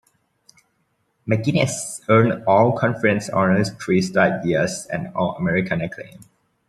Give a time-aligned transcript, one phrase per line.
[1.27, 6.21] McGinest earned all-conference honors three straight years and All-American acclaim.